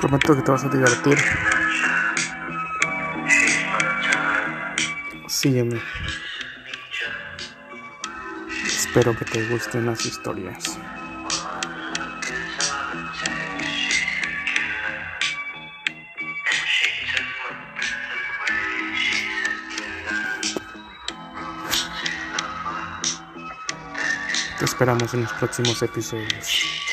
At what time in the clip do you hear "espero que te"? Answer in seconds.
8.66-9.46